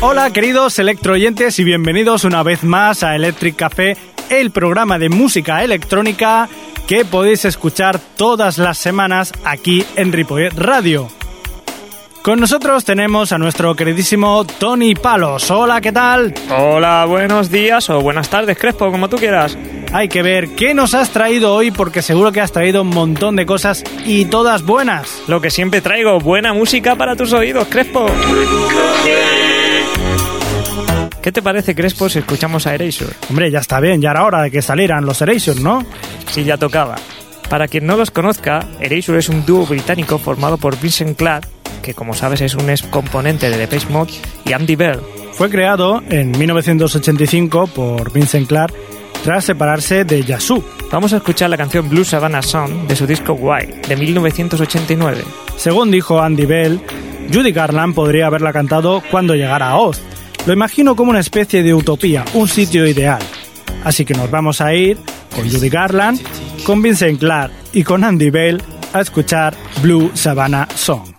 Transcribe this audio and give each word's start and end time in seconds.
Hola 0.00 0.30
queridos 0.32 0.78
electroyentes 0.78 1.58
y 1.58 1.64
bienvenidos 1.64 2.24
una 2.24 2.42
vez 2.42 2.64
más 2.64 3.02
a 3.02 3.16
Electric 3.16 3.56
Café, 3.56 3.96
el 4.28 4.50
programa 4.50 4.98
de 4.98 5.08
música 5.08 5.64
electrónica 5.64 6.48
que 6.86 7.04
podéis 7.04 7.44
escuchar 7.44 7.98
todas 8.16 8.58
las 8.58 8.78
semanas 8.78 9.32
aquí 9.44 9.84
en 9.96 10.12
Ripollet 10.12 10.52
Radio. 10.54 11.08
Con 12.22 12.40
nosotros 12.40 12.84
tenemos 12.84 13.32
a 13.32 13.38
nuestro 13.38 13.74
queridísimo 13.74 14.44
Tony 14.44 14.94
Palos. 14.94 15.50
Hola, 15.50 15.80
¿qué 15.80 15.92
tal? 15.92 16.34
Hola, 16.50 17.04
buenos 17.06 17.50
días 17.50 17.88
o 17.90 18.00
buenas 18.00 18.28
tardes, 18.28 18.58
Crespo, 18.58 18.90
como 18.90 19.08
tú 19.08 19.16
quieras. 19.16 19.56
Hay 19.92 20.08
que 20.08 20.22
ver 20.22 20.54
qué 20.54 20.72
nos 20.72 20.94
has 20.94 21.10
traído 21.10 21.54
hoy 21.54 21.70
porque 21.70 22.00
seguro 22.00 22.32
que 22.32 22.40
has 22.40 22.50
traído 22.50 22.80
un 22.82 22.88
montón 22.88 23.36
de 23.36 23.44
cosas 23.44 23.84
y 24.06 24.24
todas 24.24 24.62
buenas. 24.62 25.22
Lo 25.28 25.40
que 25.40 25.50
siempre 25.50 25.82
traigo, 25.82 26.18
buena 26.18 26.54
música 26.54 26.96
para 26.96 27.14
tus 27.14 27.32
oídos, 27.34 27.68
Crespo. 27.68 28.06
¿Qué 31.20 31.30
te 31.30 31.42
parece, 31.42 31.74
Crespo, 31.74 32.08
si 32.08 32.20
escuchamos 32.20 32.66
a 32.66 32.74
Erasure? 32.74 33.12
Hombre, 33.28 33.50
ya 33.50 33.58
está 33.58 33.80
bien, 33.80 34.00
ya 34.00 34.12
era 34.12 34.24
hora 34.24 34.42
de 34.42 34.50
que 34.50 34.62
salieran 34.62 35.04
los 35.04 35.20
Erasure, 35.20 35.60
¿no? 35.60 35.84
Sí, 36.30 36.42
ya 36.42 36.56
tocaba. 36.56 36.96
Para 37.50 37.68
quien 37.68 37.86
no 37.86 37.96
los 37.96 38.10
conozca, 38.10 38.66
Erasure 38.80 39.18
es 39.18 39.28
un 39.28 39.44
dúo 39.44 39.66
británico 39.66 40.18
formado 40.18 40.56
por 40.56 40.80
Vincent 40.80 41.18
Clark 41.18 41.46
que 41.82 41.94
como 41.94 42.14
sabes 42.14 42.40
es 42.40 42.54
un 42.54 42.70
ex 42.70 42.82
componente 42.82 43.50
de 43.50 43.58
Depeche 43.58 43.88
Mode, 43.90 44.12
y 44.46 44.52
Andy 44.52 44.76
Bell. 44.76 45.00
Fue 45.32 45.50
creado 45.50 46.02
en 46.08 46.30
1985 46.30 47.66
por 47.66 48.12
Vincent 48.12 48.48
Clark 48.48 48.72
tras 49.22 49.44
separarse 49.44 50.04
de 50.04 50.22
Yazoo. 50.22 50.62
Vamos 50.90 51.12
a 51.12 51.18
escuchar 51.18 51.50
la 51.50 51.56
canción 51.56 51.88
Blue 51.88 52.04
Savannah 52.04 52.42
Song 52.42 52.86
de 52.86 52.96
su 52.96 53.06
disco 53.06 53.32
White 53.32 53.88
de 53.88 53.96
1989. 53.96 55.22
Según 55.56 55.90
dijo 55.90 56.20
Andy 56.20 56.46
Bell, 56.46 56.80
Judy 57.32 57.52
Garland 57.52 57.94
podría 57.94 58.26
haberla 58.26 58.52
cantado 58.52 59.02
cuando 59.10 59.34
llegara 59.34 59.70
a 59.70 59.78
Oz. 59.78 60.00
Lo 60.46 60.52
imagino 60.52 60.96
como 60.96 61.10
una 61.10 61.20
especie 61.20 61.62
de 61.62 61.72
utopía, 61.72 62.24
un 62.34 62.48
sitio 62.48 62.86
ideal. 62.86 63.22
Así 63.84 64.04
que 64.04 64.14
nos 64.14 64.30
vamos 64.30 64.60
a 64.60 64.74
ir 64.74 64.98
con 65.34 65.48
Judy 65.48 65.68
Garland, 65.68 66.20
con 66.64 66.82
Vincent 66.82 67.18
Clark 67.18 67.52
y 67.72 67.84
con 67.84 68.04
Andy 68.04 68.30
Bell 68.30 68.62
a 68.92 69.00
escuchar 69.00 69.54
Blue 69.82 70.10
Savannah 70.14 70.68
Song. 70.74 71.11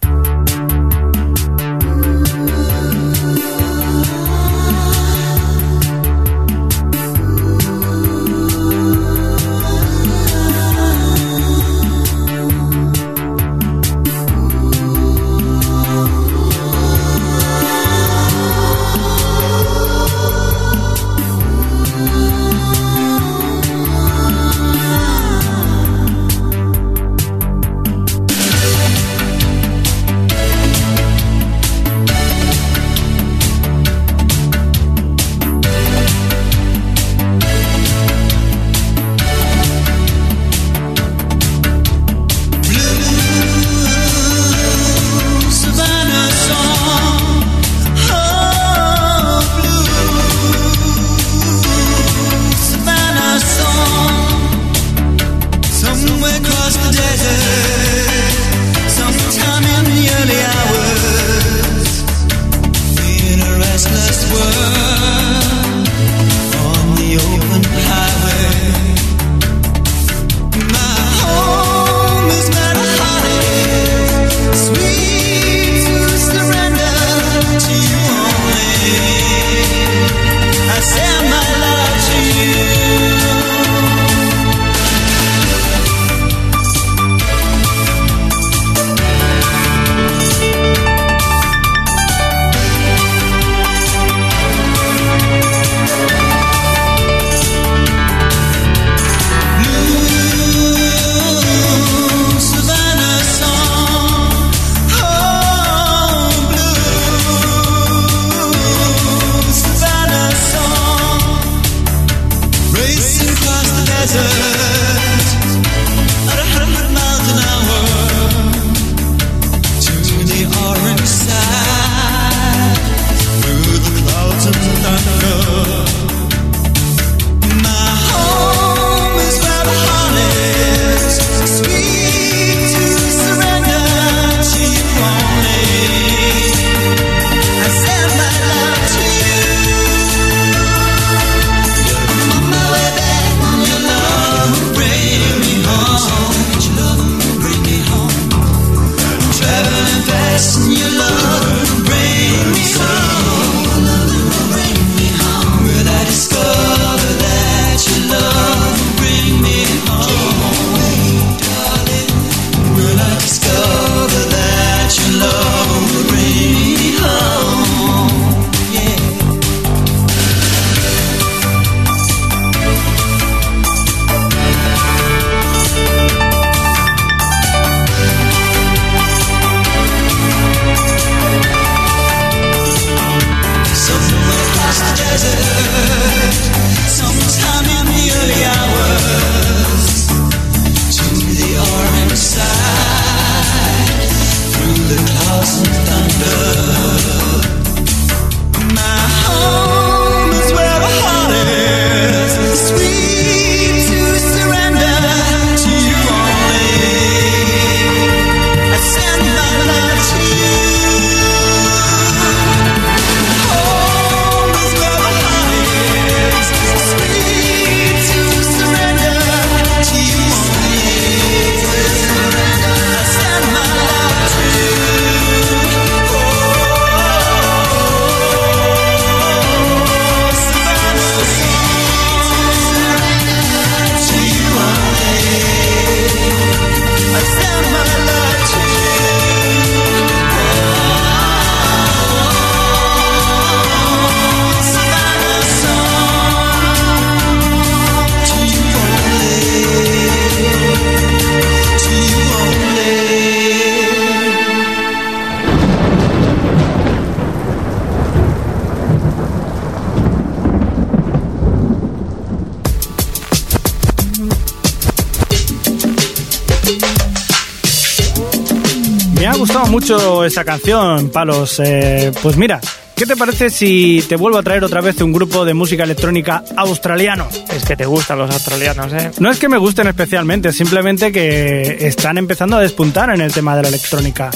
Mucho 269.84 270.24
esta 270.24 270.46
canción, 270.46 271.10
Palos. 271.10 271.60
Eh, 271.60 272.12
pues 272.22 272.38
mira, 272.38 272.62
¿Qué 272.96 273.08
te 273.08 273.18
parece 273.18 273.50
si 273.50 274.04
te 274.08 274.16
vuelvo 274.16 274.38
a 274.38 274.44
traer 274.44 274.64
otra 274.64 274.80
vez 274.80 275.02
un 275.02 275.12
grupo 275.12 275.44
de 275.44 275.56
música 275.56 275.84
electrónica 275.84 276.44
australiano? 276.56 277.28
Es 277.54 277.66
que 277.66 277.76
te 277.76 277.86
gustan 277.86 278.20
los 278.20 278.32
australianos, 278.32 278.94
¿eh? 278.94 279.12
No 279.20 279.32
es 279.32 279.40
que 279.40 279.50
me 279.50 279.58
gusten 279.58 279.88
especialmente, 279.88 280.54
simplemente 280.54 281.12
que 281.12 281.86
están 281.88 282.20
empezando 282.20 282.56
a 282.56 282.62
despuntar 282.62 283.10
en 283.10 283.20
el 283.20 283.34
tema 283.34 283.56
de 283.58 283.64
la 283.64 283.70
electrónica. 283.70 284.30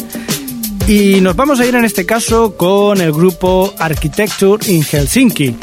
Y 0.88 1.22
nos 1.22 1.36
vamos 1.36 1.60
a 1.60 1.66
ir 1.68 1.76
en 1.76 1.86
este 1.86 2.06
caso 2.06 2.58
con 2.58 3.00
el 3.00 3.12
grupo 3.12 3.74
Architecture 3.78 4.58
in 4.70 4.84
Helsinki. 4.84 5.56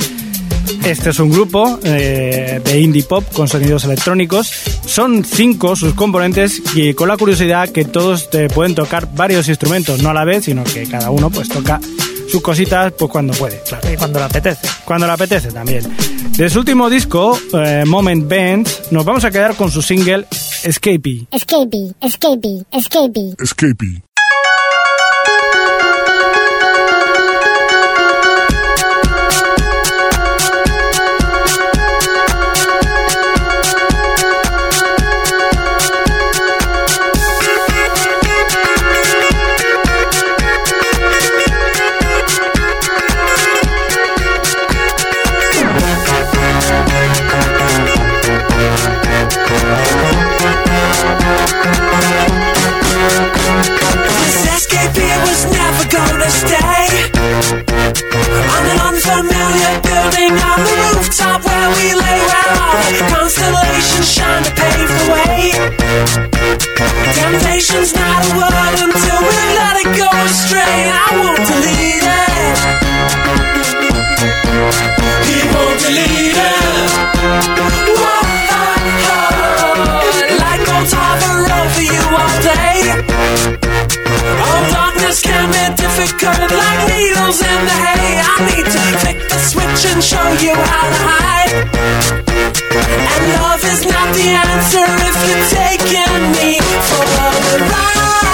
Este 0.85 1.11
es 1.11 1.19
un 1.19 1.31
grupo 1.31 1.81
eh, 1.83 2.61
de 2.65 2.81
indie 2.81 3.03
pop 3.03 3.25
con 3.35 3.49
sonidos 3.49 3.85
electrónicos. 3.85 4.74
Son 4.95 5.25
cinco 5.25 5.75
sus 5.75 5.93
componentes 5.95 6.63
y 6.77 6.95
con 6.95 7.09
la 7.09 7.17
curiosidad 7.17 7.69
que 7.69 7.85
todos 7.85 8.31
te 8.31 8.49
pueden 8.49 8.77
tocar 8.77 9.13
varios 9.13 9.49
instrumentos, 9.49 10.01
no 10.01 10.11
a 10.11 10.15
la 10.15 10.25
vez, 10.25 10.45
sino 10.45 10.63
que 10.63 10.87
cada 10.87 11.11
uno 11.11 11.31
pues 11.31 11.49
toca 11.49 11.81
sus 12.31 12.41
cositas 12.41 12.93
pues 12.97 13.11
cuando 13.11 13.33
puede, 13.33 13.61
claro. 13.69 13.93
Y 13.93 13.97
cuando 13.97 14.21
le 14.21 14.27
apetece. 14.27 14.69
Cuando 14.85 15.09
le 15.09 15.15
apetece 15.15 15.51
también. 15.51 15.83
De 16.37 16.49
su 16.49 16.61
último 16.61 16.89
disco, 16.89 17.37
eh, 17.55 17.83
Moment 17.85 18.29
Bands, 18.29 18.93
nos 18.93 19.05
vamos 19.05 19.25
a 19.25 19.33
quedar 19.33 19.57
con 19.57 19.69
su 19.69 19.83
single 19.83 20.27
Escapee. 20.63 21.27
Escapee, 21.33 21.93
Escapee, 22.01 22.65
Escapee. 22.71 23.35
Escapee. 23.41 24.14
top 61.17 61.45
where 61.45 61.69
we 61.71 61.95
lay 61.95 62.19
round. 62.27 62.95
Constellations 63.15 64.09
shine 64.11 64.43
to 64.43 64.51
pave 64.51 64.91
the 64.99 65.07
way. 65.13 65.53
Temptation's 67.15 67.95
not 67.95 68.21
a 68.25 68.37
word 68.37 68.75
until 68.87 69.21
we 69.23 69.41
let 69.59 69.77
it 69.83 69.91
go 69.97 70.09
astray. 70.27 70.91
I 70.91 71.07
won't 71.19 71.47
delete 71.47 72.03
it. 72.03 72.84
Cutting 86.21 86.57
like 86.57 86.81
needles 86.89 87.41
in 87.41 87.61
the 87.69 87.77
hay. 87.85 88.21
I 88.23 88.35
need 88.51 88.67
to 88.67 88.81
flick 89.01 89.19
the 89.29 89.39
switch 89.39 89.83
and 89.93 90.03
show 90.03 90.27
you 90.45 90.55
how 90.55 90.87
to 90.95 91.01
hide. 91.11 91.53
And 93.13 93.23
love 93.39 93.63
is 93.65 93.83
not 93.87 94.09
the 94.15 94.29
answer 94.31 94.87
if 95.09 95.17
you're 95.27 95.47
taking 95.59 96.23
me 96.39 96.61
for 96.89 97.05
a 97.05 97.59
ride. 97.71 98.34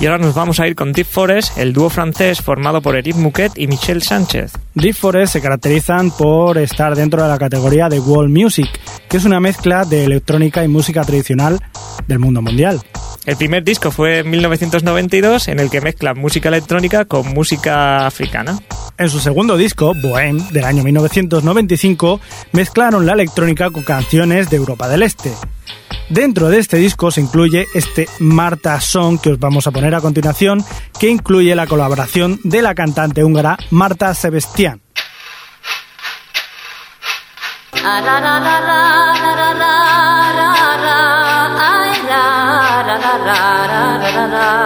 Y 0.00 0.06
ahora 0.06 0.18
nos 0.18 0.34
vamos 0.34 0.60
a 0.60 0.68
ir 0.68 0.76
con 0.76 0.92
Deep 0.92 1.06
Forest, 1.06 1.58
el 1.58 1.72
dúo 1.72 1.90
francés 1.90 2.40
formado 2.40 2.80
por 2.80 2.94
Eric 2.94 3.16
Mouquet 3.16 3.50
y 3.56 3.66
Michel 3.66 4.00
Sánchez. 4.00 4.52
Deep 4.74 4.94
Forest 4.94 5.32
se 5.32 5.40
caracterizan 5.40 6.12
por 6.12 6.56
estar 6.56 6.94
dentro 6.94 7.20
de 7.20 7.28
la 7.28 7.36
categoría 7.36 7.88
de 7.88 7.98
World 7.98 8.30
Music, 8.30 8.68
que 9.08 9.16
es 9.16 9.24
una 9.24 9.40
mezcla 9.40 9.84
de 9.84 10.04
electrónica 10.04 10.62
y 10.62 10.68
música 10.68 11.02
tradicional 11.02 11.58
del 12.06 12.20
mundo 12.20 12.42
mundial. 12.42 12.80
El 13.28 13.36
primer 13.36 13.62
disco 13.62 13.90
fue 13.90 14.20
en 14.20 14.30
1992, 14.30 15.48
en 15.48 15.60
el 15.60 15.68
que 15.68 15.82
mezclan 15.82 16.18
música 16.18 16.48
electrónica 16.48 17.04
con 17.04 17.28
música 17.34 18.06
africana. 18.06 18.58
En 18.96 19.10
su 19.10 19.20
segundo 19.20 19.58
disco, 19.58 19.92
Bohème, 19.92 20.48
del 20.48 20.64
año 20.64 20.82
1995, 20.82 22.22
mezclaron 22.52 23.04
la 23.04 23.12
electrónica 23.12 23.68
con 23.68 23.82
canciones 23.82 24.48
de 24.48 24.56
Europa 24.56 24.88
del 24.88 25.02
Este. 25.02 25.30
Dentro 26.08 26.48
de 26.48 26.58
este 26.58 26.78
disco 26.78 27.10
se 27.10 27.20
incluye 27.20 27.66
este 27.74 28.08
Marta 28.18 28.80
Song 28.80 29.20
que 29.20 29.32
os 29.32 29.38
vamos 29.38 29.66
a 29.66 29.72
poner 29.72 29.94
a 29.94 30.00
continuación, 30.00 30.64
que 30.98 31.10
incluye 31.10 31.54
la 31.54 31.66
colaboración 31.66 32.40
de 32.44 32.62
la 32.62 32.74
cantante 32.74 33.24
húngara 33.24 33.58
Marta 33.70 34.14
Sebastián. 34.14 34.80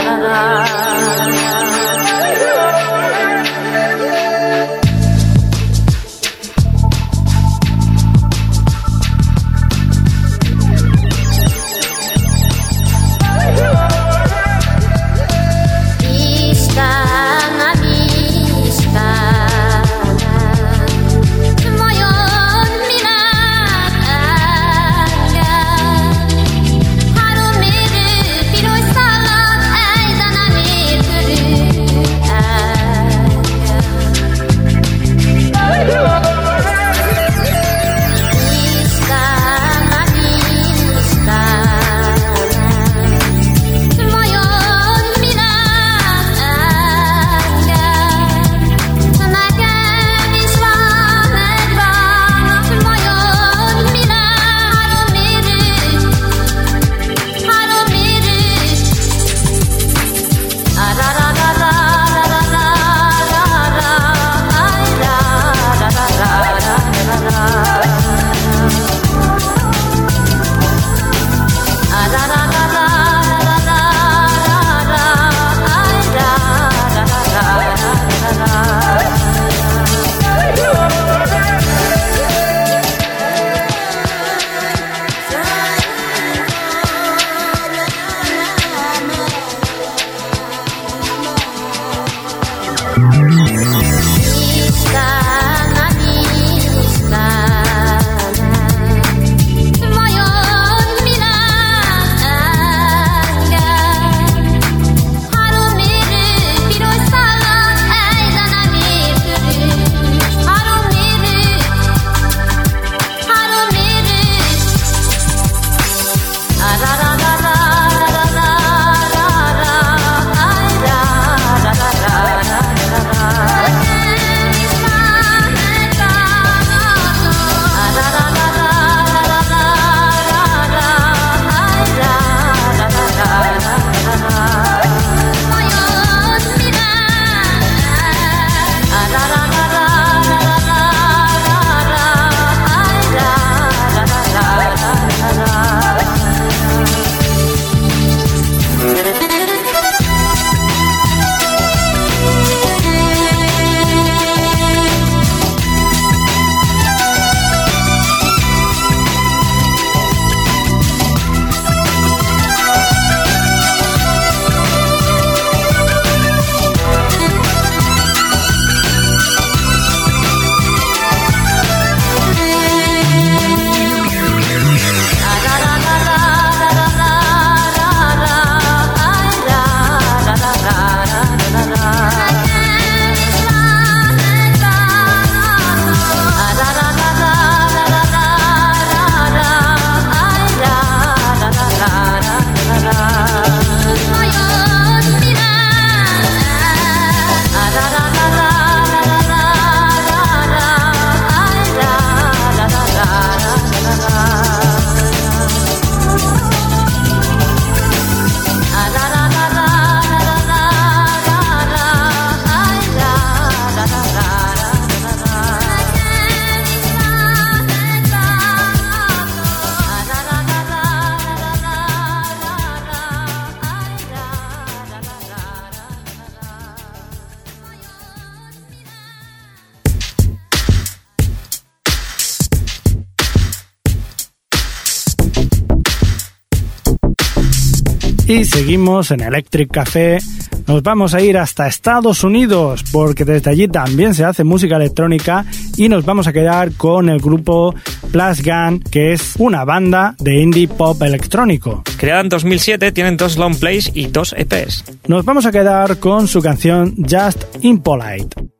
Y 238.34 238.44
seguimos 238.44 239.12
en 239.12 239.20
Electric 239.20 239.70
Café. 239.70 240.18
Nos 240.66 240.82
vamos 240.82 241.14
a 241.14 241.20
ir 241.20 241.38
hasta 241.38 241.68
Estados 241.68 242.24
Unidos 242.24 242.82
porque 242.90 243.24
desde 243.24 243.48
allí 243.48 243.68
también 243.68 244.12
se 244.12 244.24
hace 244.24 244.42
música 244.42 244.74
electrónica 244.74 245.44
y 245.76 245.88
nos 245.88 246.04
vamos 246.04 246.26
a 246.26 246.32
quedar 246.32 246.72
con 246.72 247.08
el 247.08 247.20
grupo 247.20 247.76
Plus 248.10 248.42
Gun, 248.42 248.80
que 248.80 249.12
es 249.12 249.36
una 249.38 249.64
banda 249.64 250.16
de 250.18 250.42
indie 250.42 250.66
pop 250.66 251.00
electrónico. 251.02 251.84
Creada 251.96 252.22
en 252.22 252.28
2007, 252.28 252.90
tienen 252.90 253.16
dos 253.16 253.36
long 253.36 253.54
plays 253.56 253.92
y 253.94 254.08
dos 254.08 254.34
EPs. 254.36 254.84
Nos 255.06 255.24
vamos 255.24 255.46
a 255.46 255.52
quedar 255.52 256.00
con 256.00 256.26
su 256.26 256.42
canción 256.42 256.96
Just 257.08 257.44
Impolite. 257.62 258.53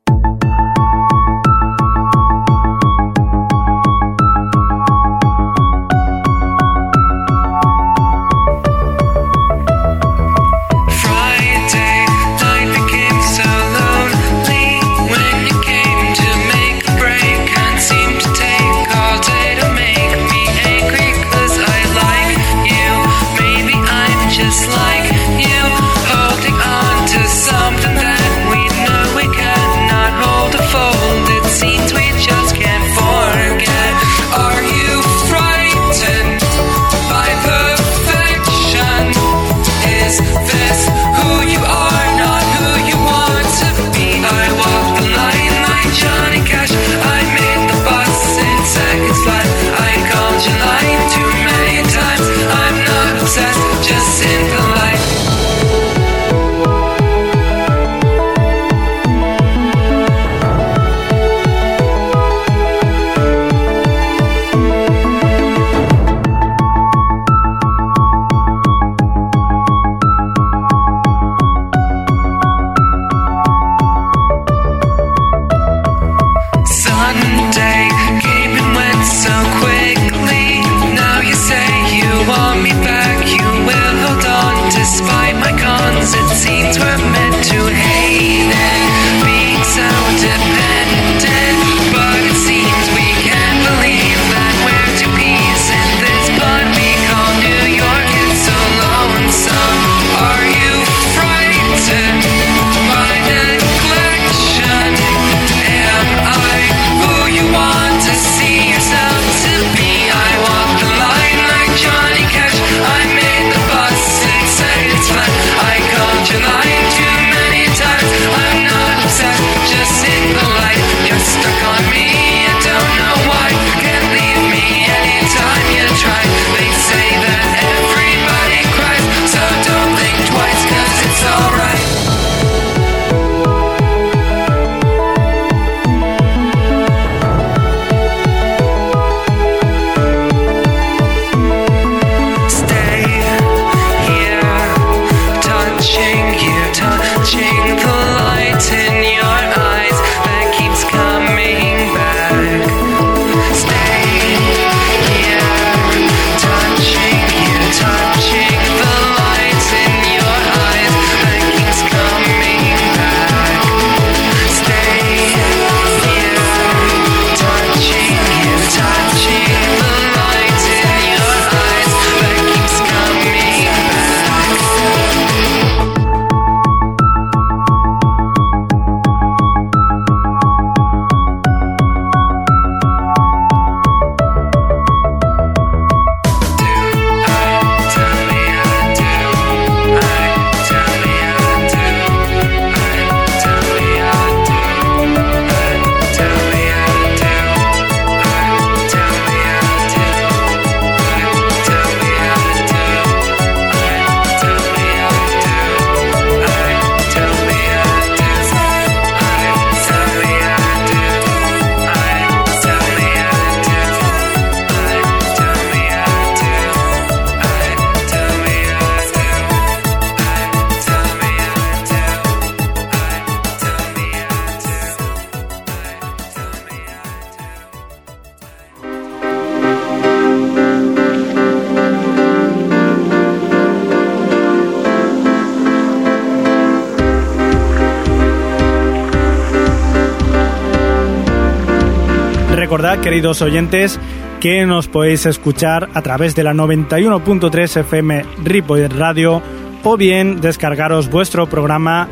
recordad, 242.77 242.99
queridos 242.99 243.41
oyentes, 243.41 244.01
que 244.41 244.67
nos 244.67 244.89
podéis 244.89 245.27
escuchar 245.27 245.91
a 245.95 246.03
través 246.03 246.35
de 246.35 246.43
la 246.43 246.55
91.3 246.55 247.83
FM 247.83 248.25
Ripoll 248.43 248.91
Radio 248.91 249.41
o 249.85 249.97
bien 249.97 250.41
descargaros 250.41 251.09
vuestro 251.09 251.49
programa 251.49 252.09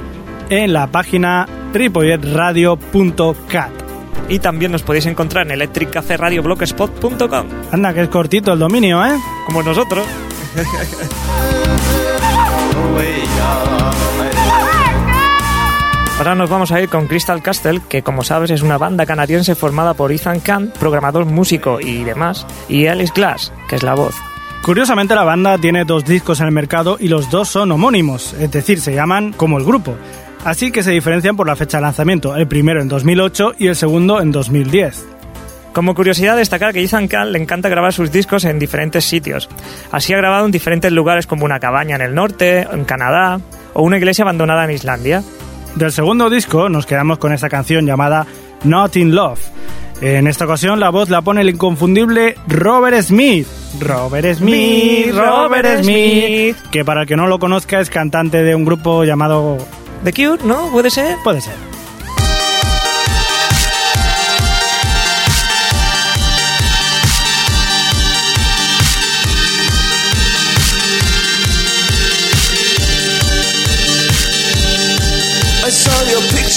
en 0.51 0.73
la 0.73 0.87
página 0.87 1.49
tripodietradio.cat. 1.73 3.73
Y 4.29 4.39
también 4.39 4.71
nos 4.71 4.85
podéis 4.85 5.07
encontrar 5.07 5.47
en 5.47 5.53
electricaferadio.blogspot.com. 5.55 7.47
Anda, 7.73 7.93
que 7.93 8.03
es 8.03 8.09
cortito 8.09 8.53
el 8.53 8.61
dominio, 8.61 9.05
¿eh? 9.05 9.19
Como 9.47 9.65
nosotros. 9.65 10.07
Ahora 16.19 16.35
nos 16.35 16.51
vamos 16.51 16.71
a 16.71 16.81
ir 16.81 16.89
con 16.89 17.09
Crystal 17.09 17.43
Castle, 17.43 17.81
que 17.89 18.03
como 18.03 18.23
sabes 18.23 18.51
es 18.51 18.63
una 18.63 18.79
banda 18.79 19.07
canadiense 19.07 19.55
formada 19.55 19.95
por 19.95 20.13
Ethan 20.13 20.41
Kant, 20.41 20.77
programador 20.77 21.25
músico 21.25 21.81
y 21.81 22.05
demás, 22.05 22.47
y 22.69 22.87
Alice 22.87 23.13
Glass, 23.15 23.53
que 23.69 23.77
es 23.77 23.83
la 23.83 23.95
voz. 23.95 24.15
Curiosamente 24.63 25.17
la 25.17 25.25
banda 25.25 25.59
tiene 25.59 25.85
dos 25.85 26.05
discos 26.05 26.41
en 26.41 26.47
el 26.47 26.53
mercado 26.53 26.97
y 27.01 27.09
los 27.09 27.29
dos 27.31 27.49
son 27.49 27.73
homónimos, 27.73 28.35
es 28.35 28.53
decir, 28.53 28.81
se 28.81 28.95
llaman 28.95 29.33
como 29.33 29.59
el 29.59 29.65
grupo. 29.65 29.97
Así 30.45 30.71
que 30.71 30.85
se 30.85 30.93
diferencian 30.93 31.37
por 31.37 31.49
la 31.49 31.57
fecha 31.57 31.79
de 31.79 31.83
lanzamiento, 31.83 32.37
el 32.37 32.47
primero 32.47 32.81
en 32.81 32.89
2008 32.89 33.55
y 33.59 33.67
el 33.67 33.77
segundo 33.77 34.21
en 34.21 34.31
2010. 34.31 35.07
Como 35.73 35.95
curiosidad 35.95 36.37
destacar 36.37 36.73
que 36.73 36.85
Ethan 36.85 37.09
Kahn 37.09 37.33
le 37.33 37.41
encanta 37.41 37.71
grabar 37.71 37.93
sus 37.93 38.13
discos 38.13 38.45
en 38.45 38.59
diferentes 38.59 39.05
sitios. 39.05 39.49
Así 39.91 40.13
ha 40.13 40.19
grabado 40.19 40.45
en 40.45 40.53
diferentes 40.53 40.93
lugares 40.93 41.27
como 41.27 41.45
una 41.45 41.59
cabaña 41.59 41.97
en 41.97 42.03
el 42.03 42.15
norte, 42.15 42.69
en 42.71 42.85
Canadá 42.85 43.41
o 43.73 43.83
una 43.83 43.97
iglesia 43.97 44.23
abandonada 44.23 44.65
en 44.65 44.73
Islandia. 44.73 45.23
Del 45.77 45.93
segundo 45.93 46.29
disco 46.29 46.69
nos 46.69 46.87
quedamos 46.87 47.19
con 47.19 47.33
esta 47.33 47.49
canción 47.49 47.87
llamada 47.87 48.27
Not 48.65 48.97
in 48.97 49.15
Love. 49.15 49.41
En 50.01 50.27
esta 50.27 50.45
ocasión 50.45 50.81
la 50.81 50.91
voz 50.91 51.09
la 51.09 51.23
pone 51.23 51.41
el 51.43 51.51
inconfundible 51.51 52.37
Robert 52.49 53.01
Smith. 53.03 53.47
Robert 53.81 54.35
Smith, 54.35 55.15
Robert 55.15 55.83
Smith, 55.83 56.57
que 56.71 56.85
para 56.85 57.03
el 57.03 57.07
que 57.07 57.17
no 57.17 57.27
lo 57.27 57.39
conozca 57.39 57.81
es 57.81 57.89
cantante 57.89 58.43
de 58.43 58.55
un 58.55 58.65
grupo 58.65 59.05
llamado... 59.05 59.59
The 60.05 60.13
Cure, 60.13 60.43
¿no? 60.45 60.69
¿Puede 60.73 60.91
ser? 60.91 61.17
Puede 61.23 61.41
ser. 61.41 61.72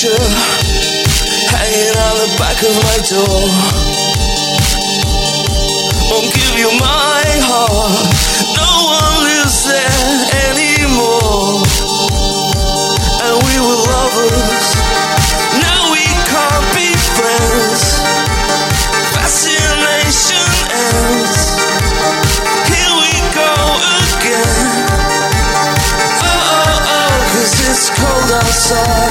Picture 0.06 0.30
hanging 1.50 1.98
on 1.98 2.16
the 2.22 2.30
back 2.38 2.58
of 2.62 2.74
my 2.86 2.98
door. 3.10 3.42
Won't 6.10 6.34
give 6.34 6.56
you 6.58 6.70
my 6.78 7.24
heart. 7.50 8.14
No 8.54 8.72
one 8.86 9.16
lives 9.26 9.66
there 9.66 10.06
anymore. 10.50 11.66
And 13.26 13.36
we 13.46 13.56
were 13.58 13.82
lovers. 13.82 14.66
Now 15.58 15.90
we 15.90 16.06
can't 16.30 16.68
be 16.78 16.94
friends. 17.18 17.82
Fascination 19.18 20.50
ends. 20.70 21.42
Here 22.70 22.94
we 23.02 23.14
go 23.34 23.54
again. 24.06 24.86
Oh, 26.22 26.30
oh, 26.30 26.94
oh, 26.94 27.42
it's 27.42 27.90
cold 27.90 28.32
outside. 28.32 29.05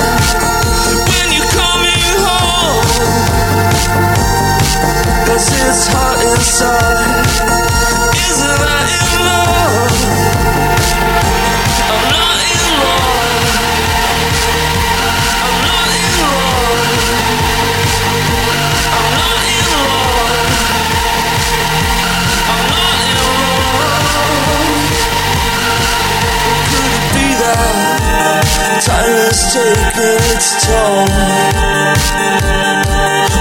Taken 29.52 30.16
its 30.32 30.66
toll? 30.66 31.04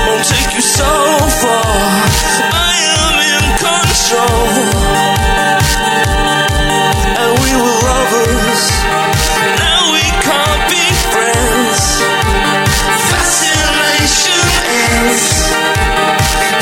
Won't 0.06 0.26
take 0.28 0.52
you 0.56 0.62
so 0.62 0.92
far. 1.42 1.64
I 2.52 2.74
am 3.00 3.16
in 3.34 3.46
control. 3.64 4.48
And 7.24 7.32
we 7.44 7.52
were 7.56 7.78
lovers. 7.88 8.64
Now 9.64 9.82
we 9.96 10.04
can't 10.28 10.64
be 10.68 10.84
friends. 11.14 11.82
Fascination 13.10 14.44
ends. 14.84 15.26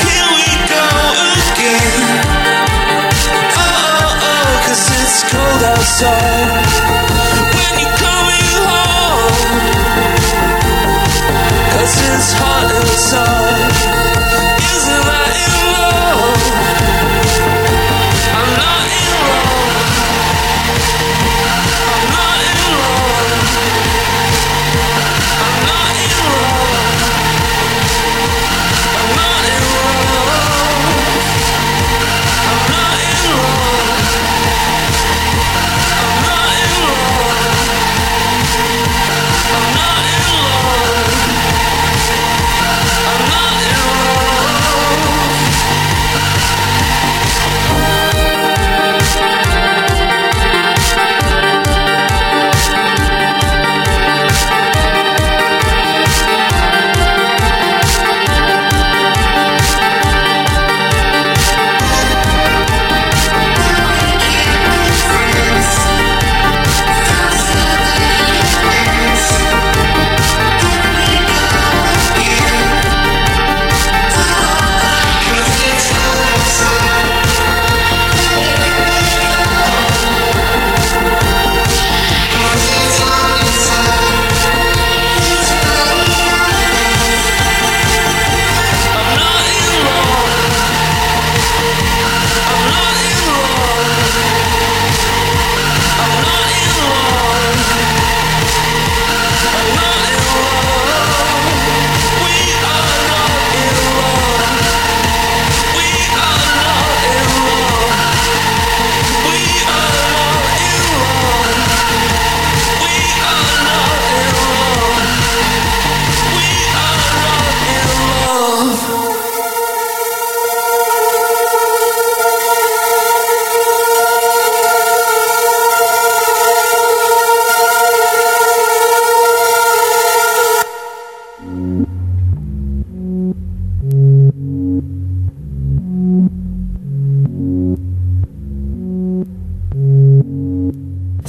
Here 0.06 0.28
we 0.38 0.48
go 0.70 0.86
again. 1.50 2.02
Oh, 3.58 3.66
oh, 3.90 4.28
oh, 4.30 4.50
cause 4.66 4.86
it's 5.02 5.18
cold 5.30 5.62
outside. 5.74 6.91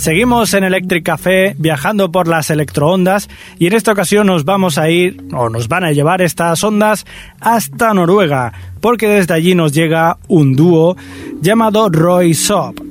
Seguimos 0.03 0.53
en 0.53 0.65
Electric 0.65 1.05
Café 1.05 1.55
viajando 1.57 2.11
por 2.11 2.27
las 2.27 2.49
electroondas 2.49 3.29
y 3.57 3.67
en 3.67 3.73
esta 3.73 3.93
ocasión 3.93 4.27
nos 4.27 4.43
vamos 4.43 4.77
a 4.77 4.89
ir 4.89 5.23
o 5.31 5.47
nos 5.47 5.69
van 5.69 5.85
a 5.85 5.93
llevar 5.93 6.21
estas 6.21 6.61
ondas 6.61 7.05
hasta 7.39 7.93
Noruega 7.93 8.51
porque 8.81 9.07
desde 9.07 9.33
allí 9.33 9.55
nos 9.55 9.71
llega 9.71 10.17
un 10.27 10.57
dúo 10.57 10.97
llamado 11.39 11.87
Roy 11.87 12.33
Sop. 12.33 12.81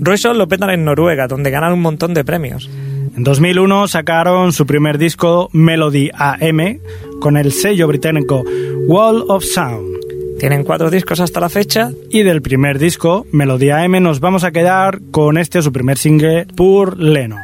Royson 0.00 0.38
lo 0.38 0.46
petan 0.46 0.70
en 0.70 0.84
Noruega, 0.84 1.26
donde 1.26 1.50
ganan 1.50 1.72
un 1.72 1.82
montón 1.82 2.14
de 2.14 2.24
premios. 2.24 2.70
En 3.16 3.24
2001 3.24 3.88
sacaron 3.88 4.52
su 4.52 4.66
primer 4.66 4.98
disco 4.98 5.50
Melody 5.52 6.12
AM 6.14 6.78
con 7.20 7.36
el 7.36 7.50
sello 7.50 7.88
británico 7.88 8.44
Wall 8.86 9.24
of 9.26 9.42
Sound. 9.42 10.05
Tienen 10.38 10.64
cuatro 10.64 10.90
discos 10.90 11.20
hasta 11.20 11.40
la 11.40 11.48
fecha. 11.48 11.90
Y 12.10 12.22
del 12.22 12.42
primer 12.42 12.78
disco, 12.78 13.26
Melodía 13.32 13.84
M, 13.84 14.00
nos 14.00 14.20
vamos 14.20 14.44
a 14.44 14.52
quedar 14.52 15.00
con 15.10 15.38
este 15.38 15.62
su 15.62 15.72
primer 15.72 15.96
single, 15.96 16.46
Pur 16.46 16.98
Leno. 16.98 17.38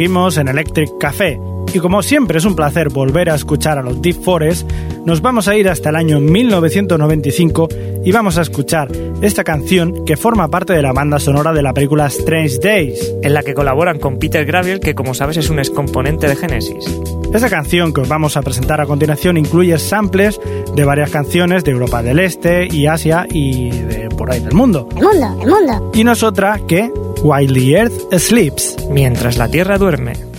Seguimos 0.00 0.38
en 0.38 0.48
Electric 0.48 0.96
Café. 0.98 1.38
Y 1.74 1.78
como 1.78 2.02
siempre 2.02 2.38
es 2.38 2.46
un 2.46 2.56
placer 2.56 2.88
volver 2.88 3.28
a 3.28 3.34
escuchar 3.34 3.76
a 3.76 3.82
los 3.82 4.00
Deep 4.00 4.22
Forest, 4.22 4.66
nos 5.04 5.20
vamos 5.20 5.46
a 5.46 5.54
ir 5.56 5.68
hasta 5.68 5.90
el 5.90 5.96
año 5.96 6.20
1995 6.20 7.68
y 8.02 8.10
vamos 8.10 8.38
a 8.38 8.40
escuchar 8.40 8.88
esta 9.20 9.44
canción 9.44 10.06
que 10.06 10.16
forma 10.16 10.48
parte 10.48 10.72
de 10.72 10.80
la 10.80 10.94
banda 10.94 11.18
sonora 11.18 11.52
de 11.52 11.62
la 11.62 11.74
película 11.74 12.06
Strange 12.06 12.60
Days. 12.62 13.14
en 13.22 13.34
la 13.34 13.42
que 13.42 13.52
colaboran 13.52 13.98
con 13.98 14.18
Peter 14.18 14.46
Gabriel, 14.46 14.80
que 14.80 14.94
como 14.94 15.12
sabes 15.12 15.36
es 15.36 15.50
un 15.50 15.58
excomponente 15.58 16.28
de 16.28 16.36
Genesis. 16.36 16.98
Esta 17.34 17.50
canción 17.50 17.92
que 17.92 18.00
os 18.00 18.08
vamos 18.08 18.38
a 18.38 18.42
presentar 18.42 18.80
a 18.80 18.86
continuación 18.86 19.36
incluye 19.36 19.78
samples 19.78 20.40
de 20.74 20.84
varias 20.86 21.10
canciones 21.10 21.62
de 21.62 21.72
Europa 21.72 22.02
del 22.02 22.20
Este 22.20 22.66
y 22.74 22.86
Asia 22.86 23.26
y 23.30 23.70
de 23.70 24.08
por 24.08 24.30
ahí 24.32 24.40
del 24.40 24.54
mundo. 24.54 24.88
El 24.96 25.04
mundo, 25.04 25.42
el 25.42 25.50
mundo. 25.50 25.90
Y 25.92 26.04
no 26.04 26.12
es 26.12 26.22
otra 26.22 26.58
que 26.66 26.90
While 27.22 27.52
the 27.52 27.76
Earth 27.76 28.18
Sleeps. 28.18 28.76
Mientras 28.88 29.36
la 29.36 29.46
Tierra 29.48 29.76
duerme. 29.76 30.29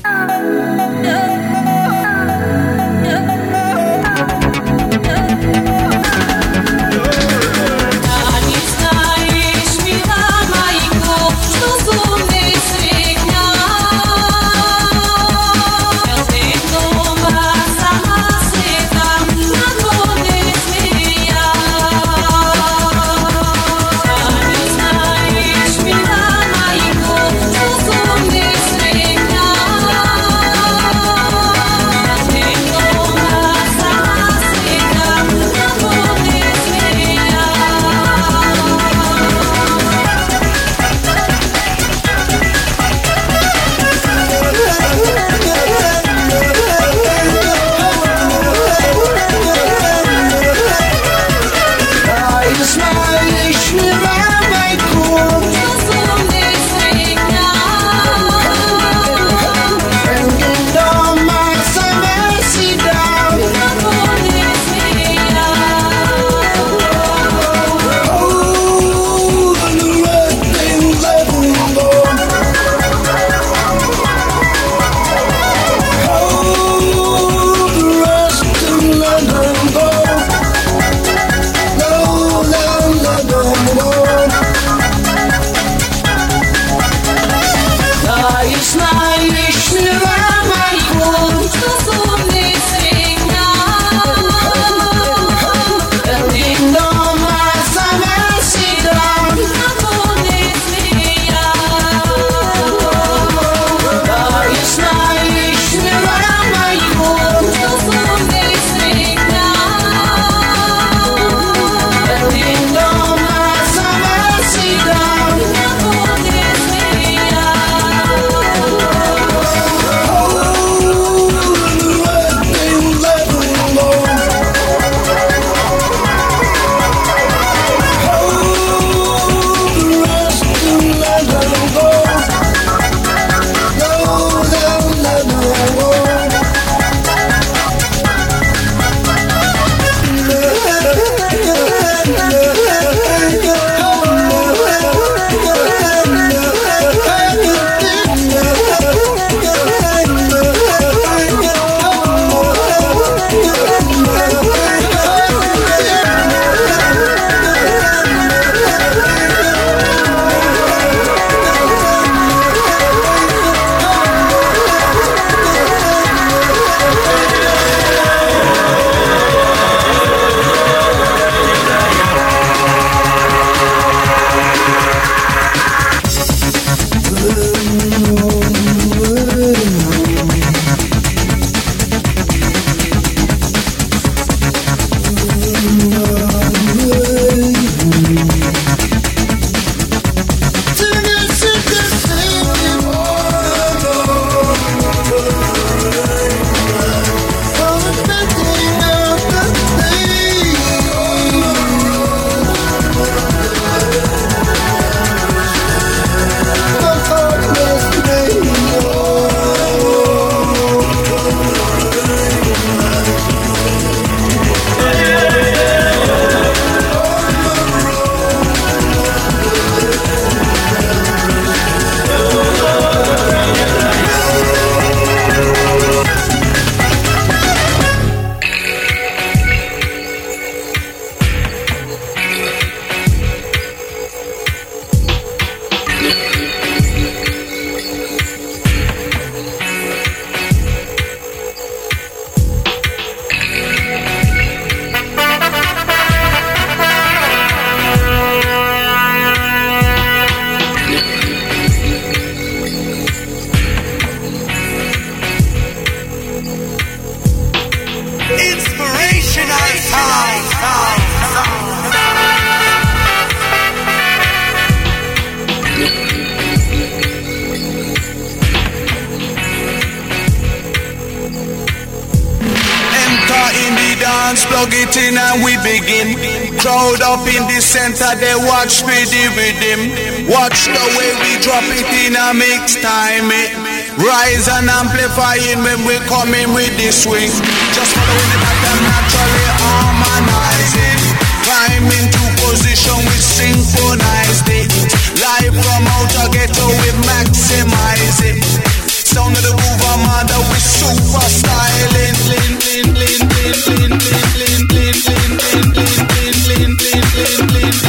dynamics, 282.31 282.75
time 282.79 283.27
it. 283.31 283.51
Rise 283.99 284.47
and 284.47 284.69
amplifying 284.69 285.59
when 285.63 285.83
we 285.85 285.99
coming 286.07 286.53
with 286.53 286.71
the 286.79 286.91
swing. 286.91 287.27
Just 287.75 287.91
following 287.91 288.31
the 288.31 288.39
pattern 288.39 288.79
naturally 288.87 289.47
harmonizing. 289.59 291.01
Climb 291.43 291.91
into 291.91 292.23
position 292.39 292.95
we 293.03 293.17
synchronized 293.19 294.47
it. 294.47 294.71
Live 295.19 295.55
from 295.59 295.83
outer 295.91 296.31
ghetto 296.31 296.67
we 296.71 296.89
maximize 297.03 298.23
it. 298.23 298.39
Sound 298.87 299.35
of 299.35 299.43
the 299.43 299.51
groove 299.51 299.83
armada 299.91 300.39
we 300.47 300.59
super 300.59 301.27
styling. 301.27 302.15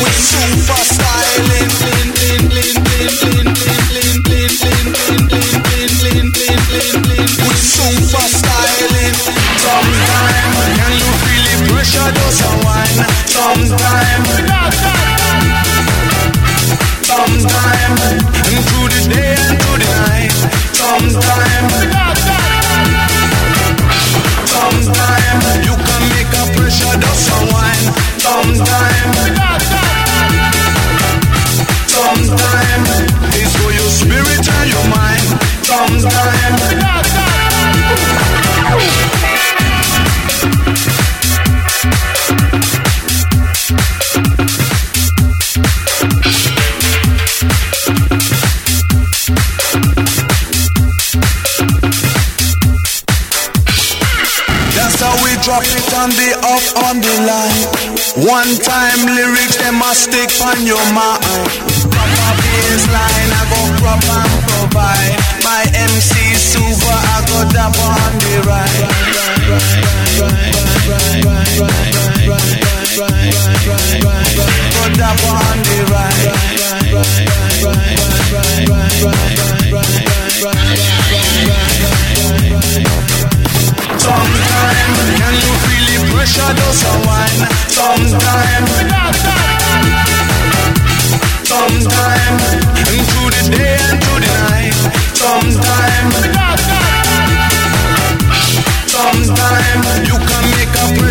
We 0.02 0.10
super 0.10 0.82
styling. 0.82 1.11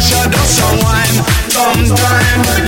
should 0.02 0.34
also 0.34 0.66
wine 0.82 1.22
sometime. 1.50 2.61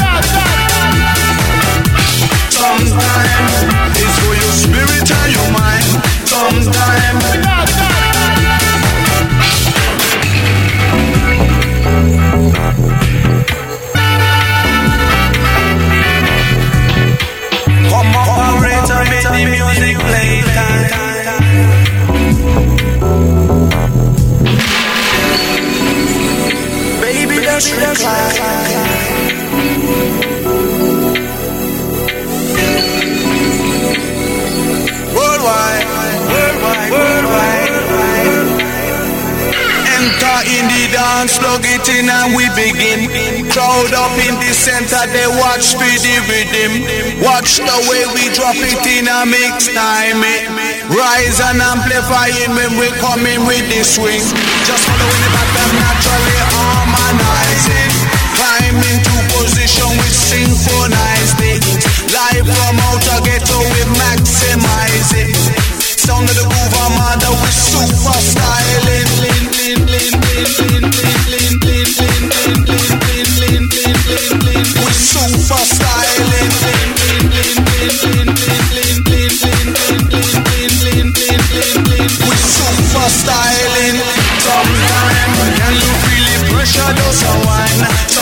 begin. 42.56 43.10
Crowd 43.50 43.94
up 43.94 44.14
in 44.22 44.34
the 44.42 44.54
center, 44.54 45.02
they 45.12 45.28
watch 45.42 45.74
for 45.76 45.86
the 45.86 46.16
rhythm. 46.30 46.72
Watch 47.22 47.62
the 47.62 47.78
way 47.90 48.06
we 48.14 48.30
drop 48.34 48.58
it 48.58 48.82
in 48.86 49.06
a 49.10 49.26
mix 49.26 49.70
time. 49.74 50.22
It. 50.22 50.50
Rise 50.90 51.42
and 51.42 51.62
amplifying 51.62 52.54
when 52.58 52.78
we 52.78 52.90
come 53.02 53.26
in 53.26 53.46
with 53.46 53.66
the 53.70 53.84
swing. 53.84 54.22
Just 54.66 54.86
following 54.86 55.22
the 55.22 55.32
pattern 55.34 55.72
naturally 55.78 56.40
harmonizing. 56.54 57.94
Climb 58.38 58.80
into 58.82 59.16
position 59.38 59.90
with 60.00 60.16
synchronized 60.16 61.40
it. 61.42 61.64
Live 62.14 62.48
from 62.48 62.76
outer 62.90 63.20
ghetto, 63.26 63.58
we 63.62 63.82
maximize 63.98 65.12
it. 65.14 65.38
Sound 65.82 66.30
of 66.30 66.36
the 66.36 66.46
groove 66.46 66.76
armada 66.82 67.30
with 67.30 67.54
super 67.54 68.20
styling 68.20 69.24
super 75.04 75.66
styling. 75.66 76.52
Super 82.54 83.10
styling. 83.10 83.98
Can 85.60 85.74
you 85.76 85.92
feel? 86.04 86.56
Pressure 86.56 86.94
does. 86.96 88.13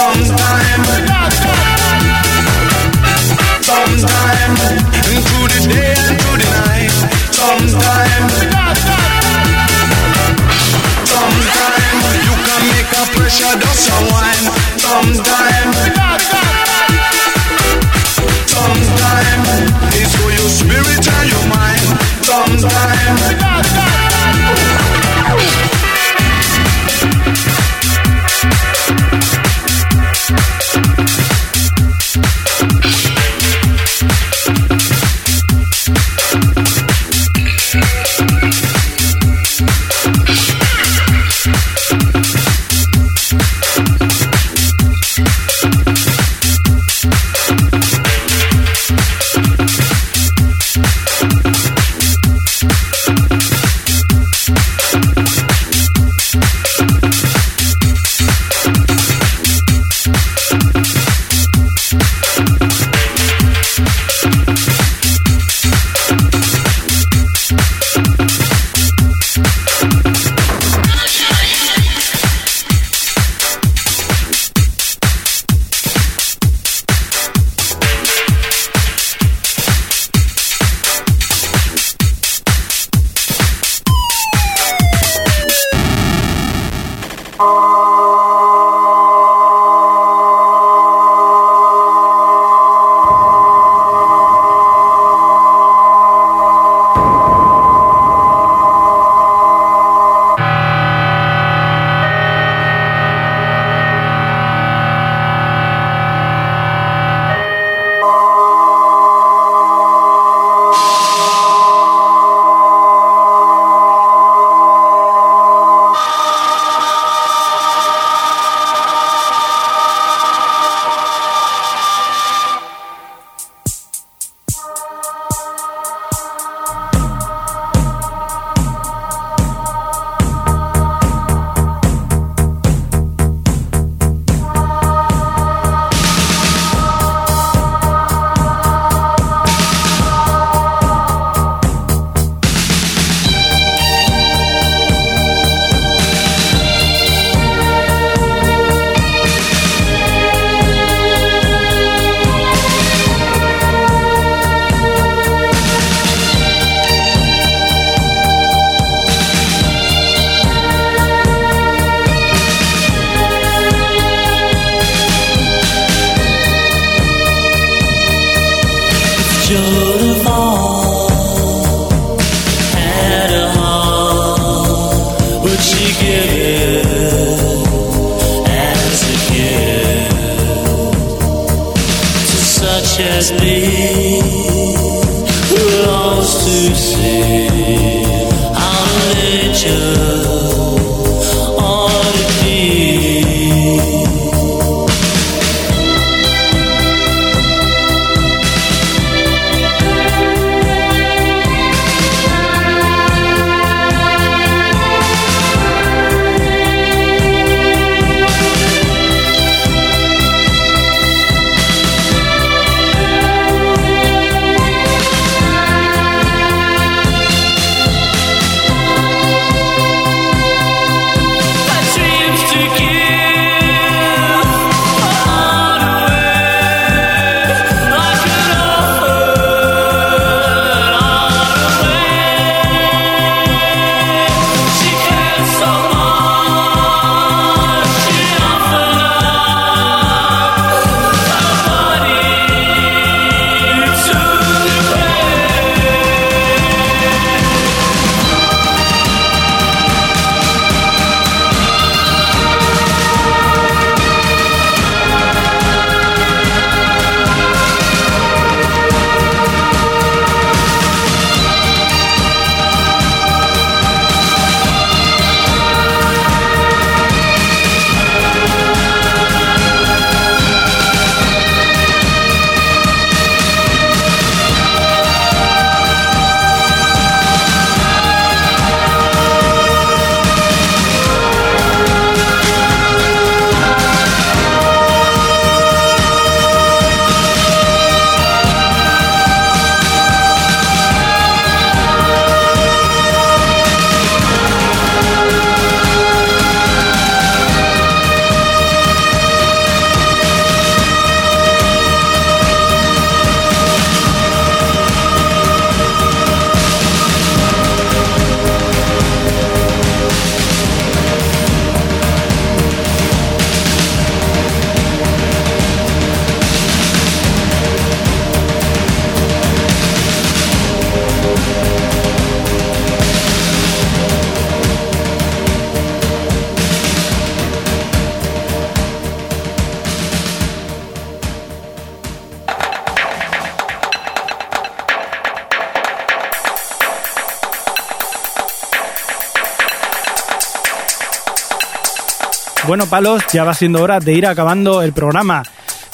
Bueno, 342.71 342.85
palos, 342.85 343.21
ya 343.33 343.43
va 343.43 343.53
siendo 343.53 343.83
hora 343.83 343.99
de 343.99 344.13
ir 344.13 344.25
acabando 344.25 344.81
el 344.81 344.93
programa. 344.93 345.43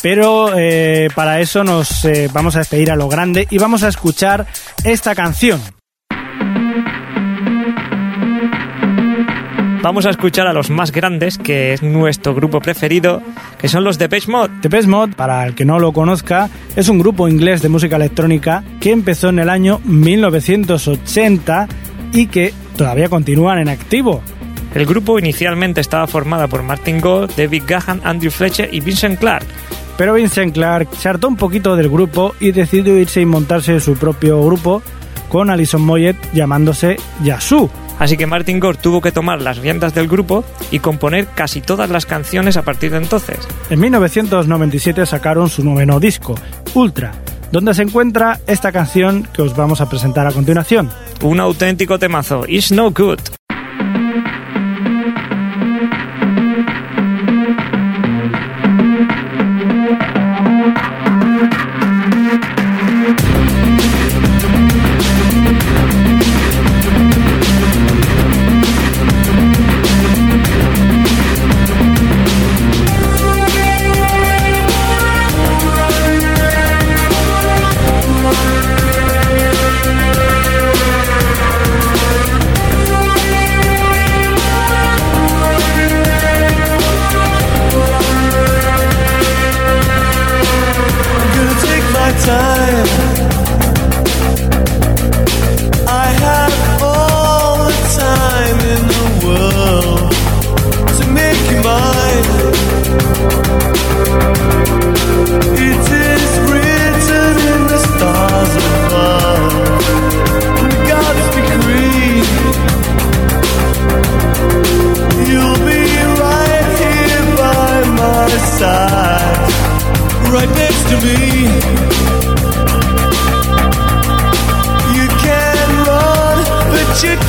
Pero 0.03 0.51
eh, 0.55 1.07
para 1.15 1.39
eso 1.39 1.63
nos 1.63 2.05
eh, 2.05 2.29
vamos 2.31 2.55
a 2.55 2.59
despedir 2.59 2.91
a 2.91 2.95
lo 2.95 3.09
grande 3.09 3.47
y 3.49 3.57
vamos 3.57 3.81
a 3.81 3.87
escuchar 3.87 4.45
esta 4.83 5.15
canción. 5.15 5.59
Vamos 9.81 10.05
a 10.05 10.11
escuchar 10.11 10.45
a 10.45 10.53
los 10.53 10.69
más 10.69 10.91
grandes, 10.91 11.39
que 11.39 11.73
es 11.73 11.81
nuestro 11.81 12.35
grupo 12.35 12.59
preferido, 12.59 13.23
que 13.57 13.69
son 13.69 13.83
los 13.83 13.97
Depeche 13.97 14.29
Mode. 14.29 14.53
Depeche 14.61 14.87
Mode, 14.87 15.15
para 15.15 15.47
el 15.47 15.55
que 15.55 15.65
no 15.65 15.79
lo 15.79 15.93
conozca, 15.93 16.47
es 16.75 16.89
un 16.89 16.99
grupo 16.99 17.27
inglés 17.27 17.63
de 17.63 17.69
música 17.69 17.95
electrónica 17.95 18.63
que 18.79 18.91
empezó 18.91 19.29
en 19.29 19.39
el 19.39 19.49
año 19.49 19.81
1980 19.83 21.67
y 22.13 22.27
que 22.27 22.53
todavía 22.75 23.09
continúan 23.09 23.57
en 23.57 23.69
activo. 23.69 24.21
El 24.77 24.85
grupo 24.85 25.17
inicialmente 25.17 25.81
estaba 25.81 26.05
formado 26.05 26.47
por 26.47 26.61
Martin 26.61 27.01
Gold, 27.01 27.35
David 27.35 27.63
Gahan, 27.65 27.99
Andrew 28.03 28.29
Fletcher 28.29 28.71
y 28.71 28.79
Vincent 28.79 29.19
Clark. 29.19 29.47
Pero 29.97 30.13
Vincent 30.13 30.53
Clark 30.53 30.89
se 30.95 31.09
hartó 31.09 31.27
un 31.27 31.35
poquito 31.35 31.75
del 31.75 31.89
grupo 31.89 32.35
y 32.39 32.51
decidió 32.51 32.95
irse 32.95 33.19
y 33.19 33.25
montarse 33.25 33.79
su 33.79 33.97
propio 33.97 34.39
grupo 34.45 34.83
con 35.29 35.49
Alison 35.49 35.81
Moyet 35.81 36.15
llamándose 36.31 36.97
Yasu. 37.23 37.71
Así 37.97 38.17
que 38.17 38.27
Martin 38.27 38.59
Gore 38.59 38.77
tuvo 38.77 39.01
que 39.01 39.11
tomar 39.11 39.41
las 39.41 39.57
riendas 39.57 39.95
del 39.95 40.07
grupo 40.07 40.45
y 40.69 40.77
componer 40.77 41.25
casi 41.33 41.59
todas 41.59 41.89
las 41.89 42.05
canciones 42.05 42.55
a 42.55 42.61
partir 42.61 42.91
de 42.91 42.97
entonces. 42.97 43.39
En 43.71 43.79
1997 43.79 45.07
sacaron 45.07 45.49
su 45.49 45.63
noveno 45.63 45.99
disco, 45.99 46.35
Ultra, 46.75 47.13
donde 47.51 47.73
se 47.73 47.81
encuentra 47.81 48.41
esta 48.45 48.71
canción 48.71 49.27
que 49.33 49.41
os 49.41 49.55
vamos 49.55 49.81
a 49.81 49.89
presentar 49.89 50.27
a 50.27 50.31
continuación. 50.31 50.91
Un 51.23 51.39
auténtico 51.39 51.97
temazo, 51.97 52.45
It's 52.47 52.71
No 52.71 52.91
Good. 52.91 53.21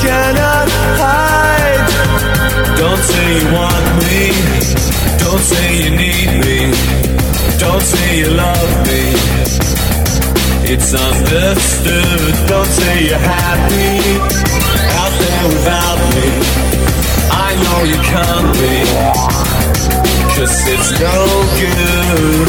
Cannot 0.09 0.69
hide. 1.03 1.89
Don't 2.81 3.03
say 3.11 3.27
you 3.39 3.47
want 3.59 3.87
me. 4.09 4.23
Don't 5.25 5.45
say 5.53 5.67
you 5.83 5.91
need 6.05 6.31
me. 6.47 6.59
Don't 7.65 7.85
say 7.93 8.09
you 8.21 8.31
love 8.45 8.73
me. 8.89 9.03
It's 10.73 10.91
understood. 11.09 12.33
Don't 12.53 12.73
say 12.81 12.95
you're 13.09 13.27
happy 13.37 13.93
out 15.03 15.15
there 15.23 15.45
without 15.53 16.01
me. 16.17 16.29
I 17.47 17.51
know 17.65 17.79
you 17.93 18.01
can't 18.13 18.51
be. 18.61 18.77
Cause 20.35 20.57
it's 20.75 20.91
no 21.05 21.19
good. 21.61 22.49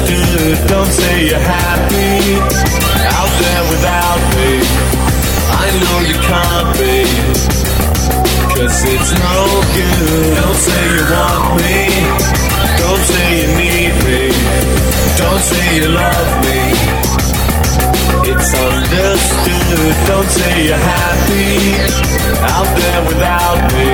understood. 0.00 0.68
Don't 0.68 0.86
say 0.86 1.26
you're 1.28 1.38
happy 1.38 2.40
out 3.18 3.32
there 3.42 3.64
without 3.72 4.22
me. 4.36 4.52
I 5.50 5.66
know 5.80 5.96
you 6.10 6.18
can't 6.30 6.70
be. 6.80 6.96
Cause 8.54 8.78
it's 8.84 9.12
no 9.24 9.38
good. 9.76 10.36
Don't 10.40 10.60
say 10.66 10.82
you 10.96 11.04
want 11.12 11.44
me. 11.60 11.80
Don't 12.80 13.04
say 13.12 13.26
you 13.40 13.48
need 13.60 13.94
me. 14.06 14.22
Don't 15.20 15.42
say 15.50 15.66
you 15.76 15.88
love 15.88 16.30
me. 16.46 16.60
It's 18.30 18.50
understood. 18.54 19.94
Don't 20.06 20.28
say 20.28 20.52
you're 20.66 20.76
happy 20.76 21.56
out 22.56 22.70
there 22.78 23.02
without 23.08 23.60
me. 23.74 23.90